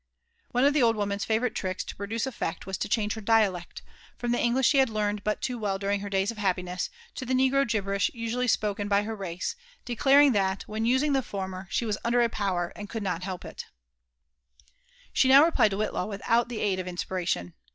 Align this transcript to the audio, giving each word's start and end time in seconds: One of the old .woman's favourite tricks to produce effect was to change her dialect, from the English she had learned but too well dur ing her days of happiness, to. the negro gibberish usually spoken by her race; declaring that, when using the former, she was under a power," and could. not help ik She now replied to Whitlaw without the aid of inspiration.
One 0.49 0.65
of 0.65 0.73
the 0.73 0.81
old 0.81 0.95
.woman's 0.95 1.25
favourite 1.25 1.53
tricks 1.53 1.83
to 1.83 1.95
produce 1.95 2.25
effect 2.25 2.65
was 2.65 2.75
to 2.79 2.89
change 2.89 3.13
her 3.13 3.21
dialect, 3.21 3.83
from 4.17 4.31
the 4.31 4.39
English 4.39 4.67
she 4.69 4.79
had 4.79 4.89
learned 4.89 5.23
but 5.23 5.43
too 5.43 5.59
well 5.59 5.77
dur 5.77 5.91
ing 5.91 5.99
her 5.99 6.09
days 6.09 6.31
of 6.31 6.39
happiness, 6.39 6.89
to. 7.13 7.23
the 7.23 7.35
negro 7.35 7.69
gibberish 7.69 8.09
usually 8.11 8.47
spoken 8.47 8.87
by 8.87 9.03
her 9.03 9.15
race; 9.15 9.55
declaring 9.85 10.31
that, 10.31 10.63
when 10.63 10.85
using 10.87 11.13
the 11.13 11.21
former, 11.21 11.67
she 11.69 11.85
was 11.85 11.99
under 12.03 12.23
a 12.23 12.29
power," 12.29 12.73
and 12.75 12.89
could. 12.89 13.03
not 13.03 13.21
help 13.21 13.45
ik 13.45 13.59
She 15.13 15.27
now 15.27 15.45
replied 15.45 15.69
to 15.69 15.77
Whitlaw 15.77 16.07
without 16.07 16.49
the 16.49 16.61
aid 16.61 16.79
of 16.79 16.87
inspiration. 16.87 17.53